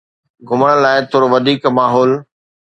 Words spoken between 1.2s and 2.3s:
وڌيڪ ماحول